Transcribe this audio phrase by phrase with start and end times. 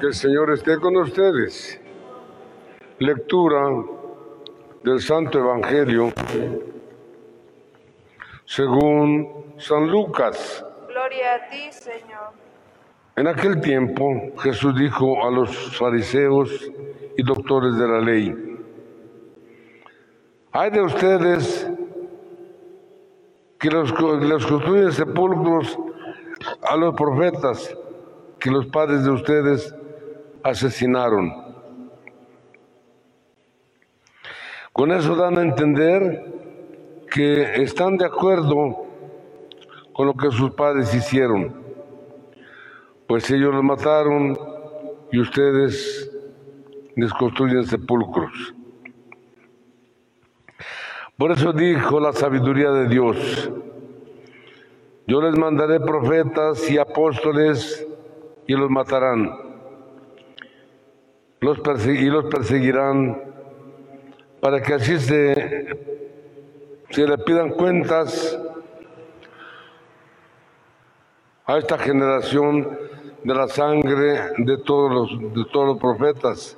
[0.00, 1.80] Que el Señor esté con ustedes.
[2.98, 3.60] Lectura
[4.84, 6.12] del Santo Evangelio
[8.44, 10.62] según San Lucas.
[10.88, 12.30] Gloria a ti, Señor.
[13.16, 14.04] En aquel tiempo
[14.38, 16.70] Jesús dijo a los fariseos
[17.16, 18.34] y doctores de la ley,
[20.52, 21.70] hay de ustedes
[23.58, 25.78] que los, los construyen sepulcros
[26.62, 27.74] a los profetas
[28.38, 29.74] que los padres de ustedes
[30.50, 31.32] asesinaron.
[34.72, 36.24] Con eso dan a entender
[37.10, 38.86] que están de acuerdo
[39.92, 41.62] con lo que sus padres hicieron,
[43.06, 44.38] pues ellos los mataron
[45.10, 46.10] y ustedes
[46.94, 48.54] les construyen sepulcros.
[51.16, 53.50] Por eso dijo la sabiduría de Dios,
[55.06, 57.86] yo les mandaré profetas y apóstoles
[58.46, 59.45] y los matarán.
[61.40, 63.22] Los y los perseguirán
[64.40, 65.68] para que así se,
[66.90, 68.38] se le pidan cuentas
[71.44, 72.78] a esta generación
[73.22, 76.56] de la sangre de todos los, de todos los profetas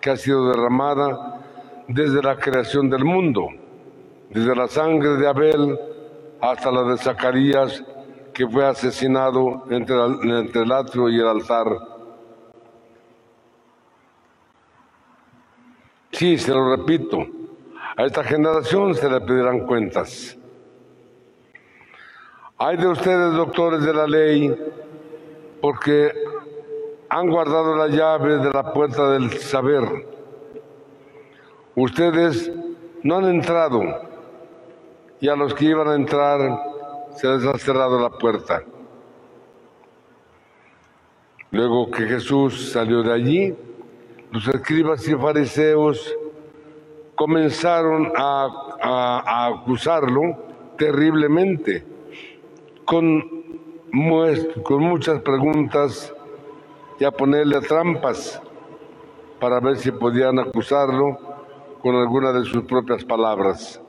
[0.00, 1.42] que ha sido derramada
[1.88, 3.48] desde la creación del mundo,
[4.30, 5.78] desde la sangre de Abel
[6.40, 7.82] hasta la de Zacarías,
[8.32, 9.96] que fue asesinado entre,
[10.38, 11.95] entre el atrio y el altar.
[16.12, 17.26] Sí, se lo repito,
[17.96, 20.38] a esta generación se le pedirán cuentas.
[22.58, 24.54] Hay de ustedes, doctores de la ley,
[25.60, 26.10] porque
[27.08, 29.84] han guardado la llave de la puerta del saber.
[31.74, 32.50] Ustedes
[33.02, 33.82] no han entrado
[35.20, 36.58] y a los que iban a entrar
[37.14, 38.62] se les ha cerrado la puerta.
[41.50, 43.56] Luego que Jesús salió de allí,
[44.30, 46.16] los escribas y fariseos
[47.14, 50.20] comenzaron a, acusarlo
[50.76, 51.84] terriblemente,
[52.84, 53.22] con,
[54.62, 56.14] con muchas preguntas
[57.00, 58.40] y a ponerle trampas
[59.40, 61.18] para ver si podían acusarlo
[61.82, 63.80] con alguna de sus propias palabras.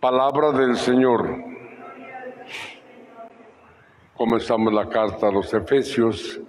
[0.00, 1.52] Palabra del Señor.
[4.16, 6.40] Comenzamos la carta a los Efesios,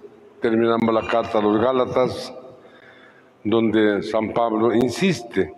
[0.44, 2.30] terminamos la carta a los Gálatas,
[3.44, 5.54] donde San Pablo insiste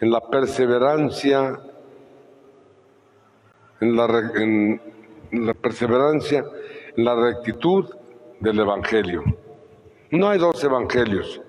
[0.00, 1.60] en la perseverancia,
[3.78, 4.80] en la, en
[5.60, 6.46] perseverancia,
[6.96, 7.94] en la rectitud
[8.40, 9.22] del Evangelio.
[10.10, 11.42] No hay dos evangelios,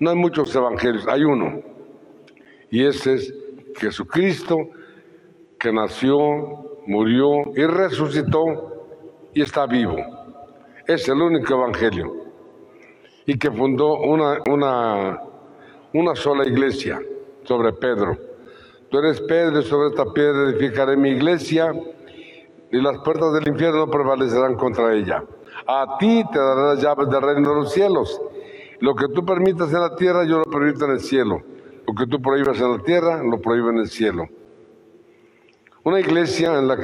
[0.00, 1.60] no hay muchos evangelios, hay uno.
[2.70, 3.34] Y ese es
[3.76, 4.56] Jesucristo
[5.58, 8.86] que nació, murió y resucitó
[9.34, 10.27] y está vivo.
[10.88, 12.14] Es el único evangelio.
[13.26, 15.20] Y que fundó una, una,
[15.92, 16.98] una sola iglesia
[17.44, 18.16] sobre Pedro.
[18.88, 21.74] Tú eres Pedro y sobre esta piedra edificaré mi iglesia
[22.72, 25.22] y las puertas del infierno no prevalecerán contra ella.
[25.66, 28.18] A ti te daré las llaves del reino de los cielos.
[28.80, 31.42] Lo que tú permitas en la tierra, yo lo permito en el cielo.
[31.86, 34.26] Lo que tú prohíbas en la tierra, lo prohíbo en el cielo.
[35.84, 36.74] Una iglesia en la,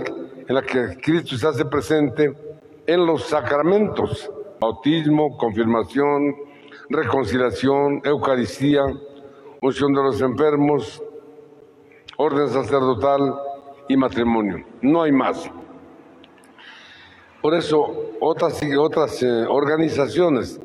[0.47, 2.44] en la que Cristo se hace presente
[2.87, 4.31] en los sacramentos,
[4.61, 6.35] bautismo, confirmación,
[6.89, 8.83] reconciliación, Eucaristía,
[9.61, 11.03] unción de los enfermos,
[12.17, 13.35] orden sacerdotal
[13.89, 14.65] y matrimonio.
[14.83, 15.51] No hay más.
[17.41, 20.61] Por eso otras, otras eh, organizaciones,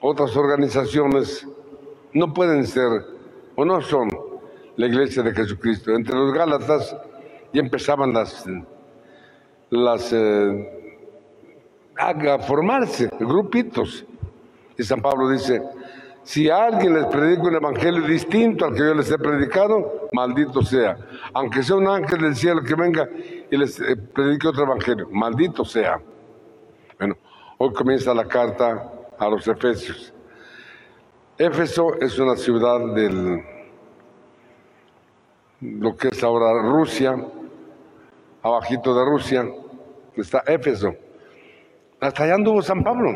[0.00, 1.46] otras organizaciones
[2.12, 2.90] no pueden ser
[3.56, 4.08] o no son
[4.76, 5.92] la iglesia de Jesucristo.
[5.92, 6.96] Entre los Gálatas
[7.52, 8.44] y empezaban las,
[9.70, 10.73] las eh,
[11.98, 14.04] a formarse grupitos.
[14.76, 15.62] Y San Pablo dice,
[16.24, 20.96] si alguien les predica un evangelio distinto al que yo les he predicado, maldito sea.
[21.34, 23.08] Aunque sea un ángel del cielo que venga
[23.50, 26.00] y les eh, predique otro evangelio, maldito sea.
[26.98, 27.16] Bueno,
[27.58, 30.12] hoy comienza la carta a los Efesios.
[31.36, 33.42] Éfeso es una ciudad del
[35.60, 37.16] lo que es ahora Rusia,
[38.42, 39.46] abajito de Rusia,
[40.16, 40.94] está Éfeso.
[42.04, 43.08] Hasta allá anduvo San Pablo.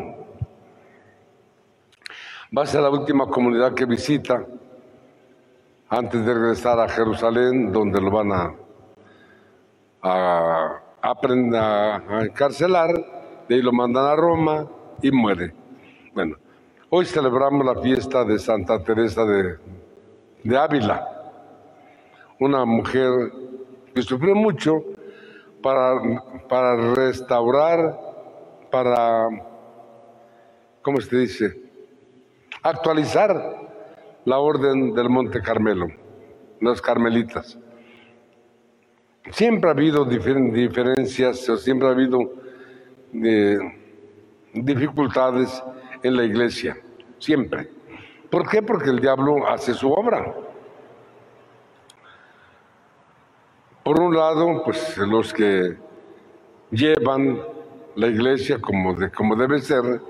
[2.57, 4.43] Va a ser la última comunidad que visita
[5.89, 8.55] antes de regresar a Jerusalén, donde lo van a,
[10.01, 12.91] a, a, encarcelar,
[13.47, 14.65] de ahí lo mandan a Roma
[15.03, 15.53] y muere.
[16.15, 16.37] Bueno,
[16.89, 19.55] hoy celebramos la fiesta de Santa Teresa de,
[20.43, 21.07] de Ávila,
[22.39, 23.11] una mujer
[23.93, 24.83] que sufrió mucho
[25.61, 26.01] para,
[26.49, 28.08] para restaurar,
[28.71, 29.29] para
[30.81, 31.61] ¿cómo se dice?
[32.63, 33.69] Actualizar
[34.25, 35.87] la orden del Monte Carmelo,
[36.59, 37.57] los carmelitas.
[39.31, 42.33] Siempre ha habido diferencias, siempre ha habido
[43.13, 43.57] eh,
[44.53, 45.63] dificultades
[46.01, 46.77] en la iglesia,
[47.19, 47.69] siempre.
[48.29, 48.61] ¿Por qué?
[48.61, 50.33] Porque el diablo hace su obra.
[53.83, 55.77] Por un lado, pues los que
[56.71, 57.39] llevan
[57.95, 60.01] la iglesia como, de, como debe ser,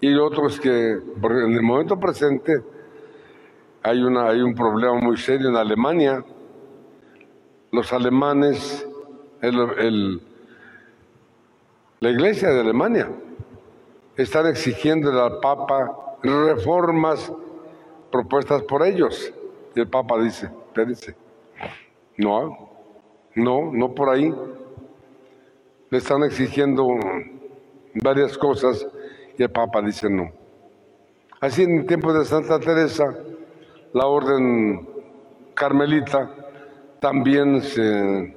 [0.00, 2.62] y otros que en el momento presente
[3.82, 6.24] hay, una, hay un problema muy serio en Alemania.
[7.70, 8.86] Los alemanes,
[9.40, 10.20] el,
[12.00, 13.10] la iglesia de Alemania,
[14.16, 17.32] están exigiendo al Papa reformas
[18.10, 19.32] propuestas por ellos.
[19.74, 21.16] Y el Papa dice, espérense,
[22.16, 22.70] no,
[23.34, 24.32] no, no por ahí.
[25.90, 26.86] Le están exigiendo
[28.02, 28.86] varias cosas
[29.38, 30.30] y el Papa dice no.
[31.40, 33.04] Así en tiempos de Santa Teresa,
[33.92, 34.88] la orden
[35.54, 36.30] carmelita
[37.00, 38.34] también se,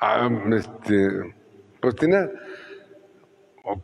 [0.00, 1.34] ah, este,
[1.80, 2.28] pues tiene,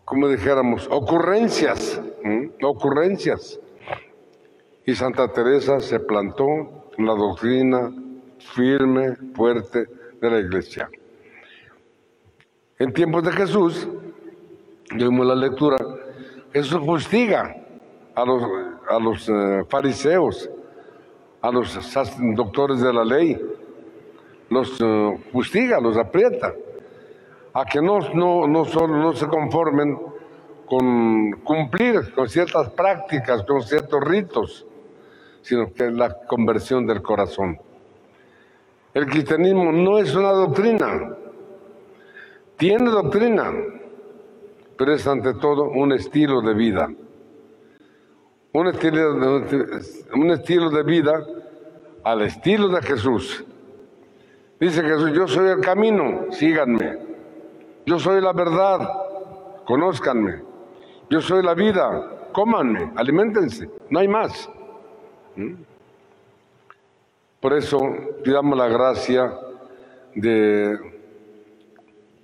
[0.05, 2.01] como dijéramos, ocurrencias,
[2.61, 3.61] ocurrencias.
[4.85, 7.93] Y Santa Teresa se plantó en la doctrina
[8.55, 9.87] firme, fuerte
[10.21, 10.91] de la iglesia.
[12.79, 13.89] En tiempos de Jesús,
[14.95, 15.77] vimos la lectura,
[16.53, 17.55] Jesús fustiga
[18.15, 18.43] a los,
[18.89, 20.51] a los eh, fariseos,
[21.41, 21.79] a los
[22.35, 23.41] doctores de la ley,
[24.49, 24.79] los
[25.33, 26.53] fustiga, los aprieta,
[27.55, 29.99] a que no, no, no, solo, no se conformen
[30.67, 34.67] con cumplir con ciertas prácticas, con ciertos ritos,
[35.43, 37.59] sino que es la conversión del corazón.
[38.95, 41.17] El cristianismo no es una doctrina,
[42.63, 43.53] tiene doctrina,
[44.79, 46.89] pero es ante todo un estilo de vida.
[48.53, 49.83] Un estilo de,
[50.15, 51.27] un estilo de vida
[52.05, 53.45] al estilo de Jesús.
[54.61, 56.99] Dice Jesús, yo soy el camino, síganme.
[57.85, 58.89] Yo soy la verdad,
[59.65, 60.43] conózcanme.
[61.11, 64.49] Yo soy la vida, cómanme, alimentense, no hay más.
[65.35, 65.55] ¿Mm?
[67.41, 67.81] Por eso
[68.23, 69.37] pidamos la gracia
[70.15, 70.93] de,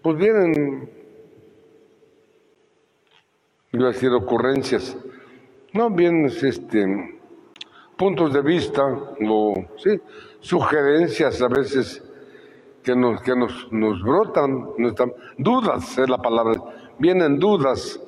[0.02, 0.90] pues vienen,
[3.72, 4.96] iba a decir ocurrencias,
[5.72, 7.20] no vienen este,
[7.96, 10.00] puntos de vista o sí,
[10.40, 12.02] sugerencias a veces
[12.82, 14.68] que nos, que nos, nos brotan,
[15.36, 16.54] dudas es la palabra,
[16.98, 18.00] vienen dudas.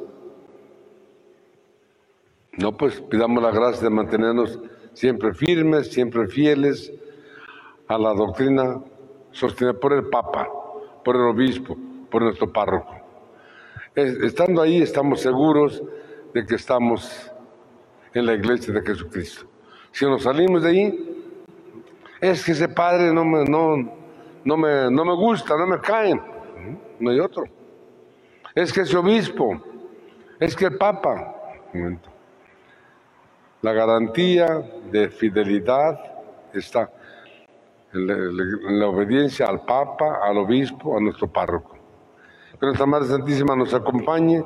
[2.56, 4.58] No, pues pidamos la gracia de mantenernos
[4.92, 6.92] siempre firmes, siempre fieles
[7.88, 8.80] a la doctrina
[9.32, 10.48] sostenida por el Papa,
[11.04, 11.76] por el obispo,
[12.10, 12.94] por nuestro párroco.
[13.94, 15.82] Estando ahí estamos seguros
[16.32, 17.30] de que estamos
[18.14, 19.46] en la iglesia de Jesucristo.
[19.92, 21.10] Si nos salimos de ahí,
[22.20, 23.76] es que ese padre no me, no,
[24.44, 26.14] no me, no me gusta, no me cae.
[26.98, 27.44] No hay otro.
[28.54, 29.60] Es que ese obispo,
[30.38, 31.36] es que el papa.
[33.62, 35.98] La garantía de fidelidad
[36.52, 36.90] está
[37.92, 41.76] la, obediencia al Papa, al Obispo, a nuestro párroco.
[42.58, 44.44] Que nuestra Madre Santísima nos acompañe,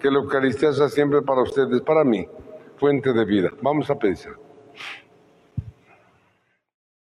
[0.00, 2.26] que la Eucaristía sea siempre para ustedes, para mí,
[2.76, 3.50] fuente de vida.
[3.62, 4.34] Vamos a pensar.